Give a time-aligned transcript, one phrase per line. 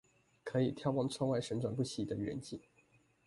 [0.43, 2.59] 可以眺望窗外旋轉不息的遠景